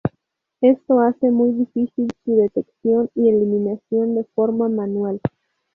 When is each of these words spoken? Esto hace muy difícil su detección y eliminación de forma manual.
Esto 0.61 0.99
hace 1.01 1.29
muy 1.29 1.51
difícil 1.51 2.07
su 2.25 2.35
detección 2.35 3.11
y 3.13 3.29
eliminación 3.29 4.15
de 4.15 4.23
forma 4.33 4.67
manual. 4.67 5.21